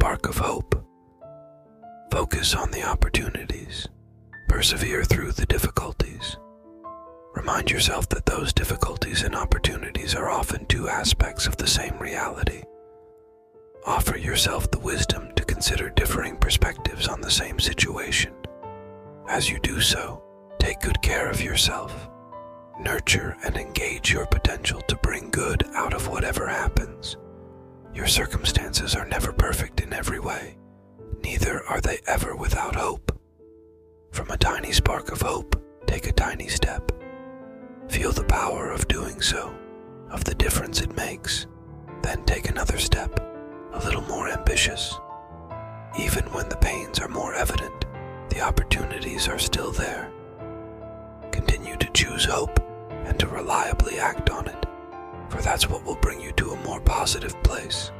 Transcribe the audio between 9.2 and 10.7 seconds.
and opportunities are often